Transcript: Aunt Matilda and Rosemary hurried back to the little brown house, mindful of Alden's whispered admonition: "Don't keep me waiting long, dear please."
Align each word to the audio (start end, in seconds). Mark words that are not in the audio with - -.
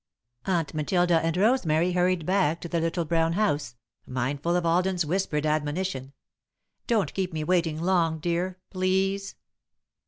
Aunt 0.45 0.73
Matilda 0.73 1.23
and 1.23 1.37
Rosemary 1.37 1.91
hurried 1.91 2.25
back 2.25 2.59
to 2.61 2.67
the 2.67 2.79
little 2.79 3.05
brown 3.05 3.33
house, 3.33 3.75
mindful 4.07 4.55
of 4.55 4.65
Alden's 4.65 5.05
whispered 5.05 5.45
admonition: 5.45 6.13
"Don't 6.87 7.13
keep 7.13 7.31
me 7.31 7.43
waiting 7.43 7.79
long, 7.79 8.17
dear 8.17 8.57
please." 8.71 9.35